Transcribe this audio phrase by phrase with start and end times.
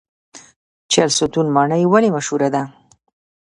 [0.91, 2.61] چهلستون ماڼۍ ولې مشهوره ده؟